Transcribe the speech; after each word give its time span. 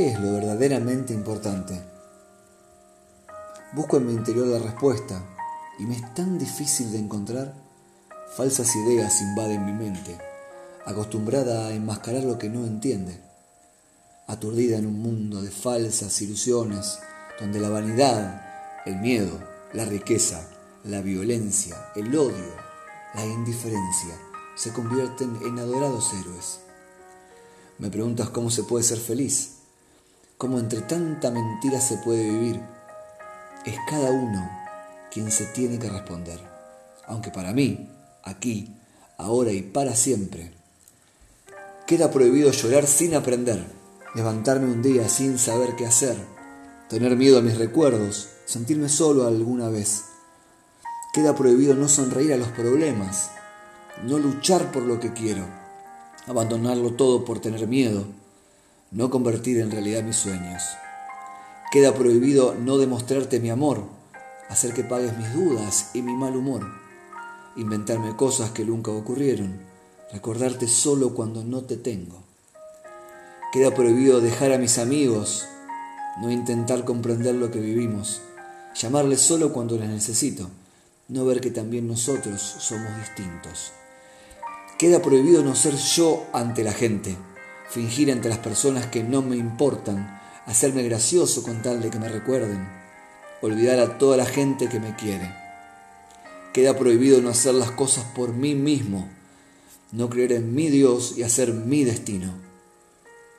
¿qué 0.00 0.08
es 0.08 0.18
lo 0.18 0.32
verdaderamente 0.32 1.12
importante? 1.12 1.78
Busco 3.74 3.98
en 3.98 4.06
mi 4.06 4.14
interior 4.14 4.46
la 4.46 4.58
respuesta 4.58 5.22
y 5.78 5.84
me 5.84 5.94
es 5.94 6.14
tan 6.14 6.38
difícil 6.38 6.90
de 6.90 6.98
encontrar. 6.98 7.54
Falsas 8.34 8.74
ideas 8.76 9.20
invaden 9.20 9.66
mi 9.66 9.72
mente, 9.72 10.16
acostumbrada 10.86 11.66
a 11.66 11.74
enmascarar 11.74 12.24
lo 12.24 12.38
que 12.38 12.48
no 12.48 12.64
entiende, 12.64 13.20
aturdida 14.26 14.78
en 14.78 14.86
un 14.86 15.02
mundo 15.02 15.42
de 15.42 15.50
falsas 15.50 16.22
ilusiones 16.22 16.98
donde 17.38 17.60
la 17.60 17.68
vanidad, 17.68 18.80
el 18.86 18.96
miedo, 19.00 19.38
la 19.74 19.84
riqueza, 19.84 20.48
la 20.82 21.02
violencia, 21.02 21.76
el 21.94 22.16
odio, 22.16 22.54
la 23.14 23.26
indiferencia 23.26 24.18
se 24.56 24.72
convierten 24.72 25.36
en 25.42 25.58
adorados 25.58 26.10
héroes. 26.14 26.60
Me 27.76 27.90
preguntas 27.90 28.30
cómo 28.30 28.48
se 28.48 28.62
puede 28.62 28.82
ser 28.82 28.98
feliz, 28.98 29.59
cómo 30.40 30.58
entre 30.58 30.80
tanta 30.80 31.30
mentira 31.30 31.82
se 31.82 31.98
puede 31.98 32.24
vivir. 32.30 32.62
Es 33.66 33.76
cada 33.86 34.10
uno 34.10 34.50
quien 35.12 35.30
se 35.30 35.44
tiene 35.44 35.78
que 35.78 35.90
responder, 35.90 36.40
aunque 37.06 37.30
para 37.30 37.52
mí, 37.52 37.90
aquí, 38.24 38.74
ahora 39.18 39.52
y 39.52 39.60
para 39.60 39.94
siempre, 39.94 40.50
queda 41.86 42.10
prohibido 42.10 42.50
llorar 42.52 42.86
sin 42.86 43.14
aprender, 43.14 43.62
levantarme 44.14 44.72
un 44.72 44.80
día 44.80 45.10
sin 45.10 45.38
saber 45.38 45.76
qué 45.76 45.84
hacer, 45.84 46.16
tener 46.88 47.16
miedo 47.16 47.38
a 47.38 47.42
mis 47.42 47.58
recuerdos, 47.58 48.30
sentirme 48.46 48.88
solo 48.88 49.26
alguna 49.26 49.68
vez. 49.68 50.04
Queda 51.12 51.34
prohibido 51.34 51.74
no 51.74 51.86
sonreír 51.86 52.32
a 52.32 52.38
los 52.38 52.48
problemas, 52.48 53.30
no 54.04 54.18
luchar 54.18 54.72
por 54.72 54.84
lo 54.84 55.00
que 55.00 55.12
quiero, 55.12 55.44
abandonarlo 56.26 56.94
todo 56.94 57.26
por 57.26 57.40
tener 57.40 57.66
miedo, 57.66 58.06
no 58.90 59.08
convertir 59.08 59.58
en 59.58 59.70
realidad 59.70 60.02
mis 60.02 60.16
sueños. 60.16 60.62
Queda 61.70 61.94
prohibido 61.94 62.54
no 62.54 62.78
demostrarte 62.78 63.38
mi 63.38 63.50
amor, 63.50 63.84
hacer 64.48 64.74
que 64.74 64.82
pagues 64.82 65.16
mis 65.16 65.32
dudas 65.32 65.90
y 65.94 66.02
mi 66.02 66.16
mal 66.16 66.34
humor, 66.34 66.66
inventarme 67.56 68.16
cosas 68.16 68.50
que 68.50 68.64
nunca 68.64 68.90
ocurrieron, 68.90 69.60
recordarte 70.12 70.66
solo 70.66 71.14
cuando 71.14 71.44
no 71.44 71.62
te 71.62 71.76
tengo. 71.76 72.24
Queda 73.52 73.72
prohibido 73.74 74.20
dejar 74.20 74.52
a 74.52 74.58
mis 74.58 74.78
amigos, 74.78 75.46
no 76.20 76.30
intentar 76.30 76.84
comprender 76.84 77.36
lo 77.36 77.52
que 77.52 77.60
vivimos, 77.60 78.20
llamarles 78.74 79.20
solo 79.20 79.52
cuando 79.52 79.76
les 79.76 79.88
necesito, 79.88 80.50
no 81.06 81.24
ver 81.24 81.40
que 81.40 81.50
también 81.52 81.86
nosotros 81.86 82.40
somos 82.40 82.96
distintos. 82.96 83.72
Queda 84.78 85.00
prohibido 85.00 85.44
no 85.44 85.54
ser 85.54 85.76
yo 85.76 86.26
ante 86.32 86.64
la 86.64 86.72
gente, 86.72 87.16
fingir 87.70 88.10
ante 88.10 88.28
las 88.28 88.38
personas 88.38 88.86
que 88.86 89.02
no 89.02 89.22
me 89.22 89.36
importan, 89.36 90.20
hacerme 90.46 90.82
gracioso 90.82 91.42
con 91.42 91.62
tal 91.62 91.80
de 91.80 91.90
que 91.90 91.98
me 91.98 92.08
recuerden, 92.08 92.68
olvidar 93.40 93.78
a 93.78 93.98
toda 93.98 94.16
la 94.16 94.26
gente 94.26 94.68
que 94.68 94.80
me 94.80 94.96
quiere. 94.96 95.34
Queda 96.52 96.76
prohibido 96.76 97.20
no 97.20 97.30
hacer 97.30 97.54
las 97.54 97.70
cosas 97.70 98.04
por 98.14 98.32
mí 98.32 98.54
mismo, 98.54 99.08
no 99.92 100.10
creer 100.10 100.32
en 100.32 100.54
mi 100.54 100.68
Dios 100.68 101.14
y 101.16 101.22
hacer 101.22 101.52
mi 101.52 101.84
destino, 101.84 102.34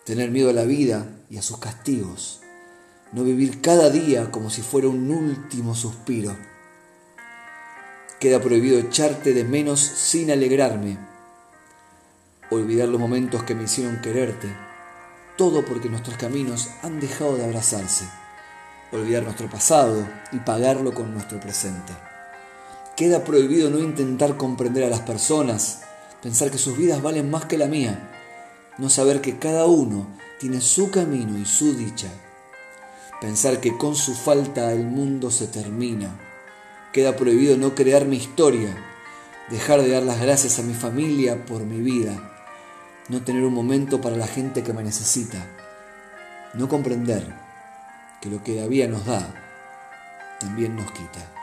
tener 0.06 0.32
miedo 0.32 0.50
a 0.50 0.54
la 0.54 0.64
vida 0.64 1.08
y 1.30 1.38
a 1.38 1.42
sus 1.42 1.58
castigos 1.58 2.42
no 3.12 3.24
vivir 3.24 3.62
cada 3.62 3.90
día 3.90 4.32
como 4.32 4.50
si 4.50 4.62
fuera 4.62 4.88
un 4.88 5.12
último 5.12 5.76
suspiro. 5.76 6.36
Queda 8.20 8.40
prohibido 8.40 8.80
echarte 8.80 9.34
de 9.34 9.44
menos 9.44 9.80
sin 9.80 10.32
alegrarme, 10.32 10.98
olvidar 12.52 12.88
los 12.88 13.00
momentos 13.00 13.44
que 13.44 13.56
me 13.56 13.64
hicieron 13.64 14.00
quererte, 14.02 14.56
todo 15.38 15.66
porque 15.66 15.90
nuestros 15.90 16.18
caminos 16.18 16.70
han 16.84 17.00
dejado 17.00 17.38
de 17.38 17.46
abrazarse, 17.46 18.06
olvidar 18.92 19.24
nuestro 19.24 19.50
pasado 19.50 20.08
y 20.32 20.38
pagarlo 20.38 20.94
con 20.94 21.12
nuestro 21.12 21.40
presente. 21.40 21.94
Queda 22.96 23.24
prohibido 23.24 23.72
no 23.72 23.80
intentar 23.80 24.38
comprender 24.38 24.84
a 24.84 24.90
las 24.90 25.02
personas, 25.02 25.82
pensar 26.22 26.52
que 26.52 26.60
sus 26.60 26.78
vidas 26.78 27.02
valen 27.02 27.32
más 27.32 27.46
que 27.46 27.58
la 27.58 27.66
mía, 27.66 28.12
no 28.78 28.90
saber 28.90 29.22
que 29.22 29.40
cada 29.40 29.66
uno 29.66 30.06
tiene 30.40 30.62
su 30.62 30.92
camino 30.92 31.40
y 31.40 31.46
su 31.46 31.74
dicha 31.74 32.12
pensar 33.22 33.62
que 33.62 33.78
con 33.78 33.96
su 33.96 34.16
falta 34.16 34.74
el 34.74 34.84
mundo 34.84 35.30
se 35.30 35.46
termina. 35.46 36.20
Queda 36.92 37.16
prohibido 37.16 37.56
no 37.56 37.76
crear 37.76 38.06
mi 38.06 38.18
historia, 38.18 38.76
dejar 39.52 39.84
de 39.84 39.92
dar 39.92 40.02
las 40.02 40.20
gracias 40.20 40.58
a 40.58 40.64
mi 40.64 40.74
familia 40.74 41.46
por 41.46 41.62
mi 41.62 41.80
vida, 41.80 42.31
no 43.10 43.22
tener 43.22 43.44
un 43.44 43.54
momento 43.54 44.00
para 44.02 44.16
la 44.16 44.28
gente 44.28 44.64
que 44.64 44.74
me 44.74 44.84
necesita, 44.84 45.46
no 46.54 46.68
comprender 46.68 47.26
que 48.22 48.30
lo 48.30 48.44
que 48.44 48.56
la 48.56 48.88
nos 48.88 49.06
da 49.06 49.34
también 50.40 50.76
nos 50.76 50.92
quita. 50.92 51.41